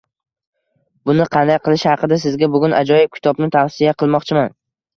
Buni 1.09 1.27
qanday 1.35 1.59
qilish 1.67 1.85
haqida 1.91 2.19
sizga 2.25 2.51
bugun 2.57 2.75
ajoyib 2.81 3.15
kitobni 3.21 3.53
tavsiya 3.61 3.97
qilmoqchiman. 4.05 4.55